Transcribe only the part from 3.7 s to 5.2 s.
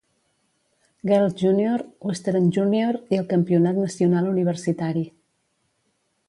Nacional Universitari.